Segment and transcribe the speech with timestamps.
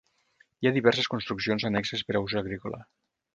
[0.63, 2.81] Hi ha diverses construccions annexes per a ús agrícola.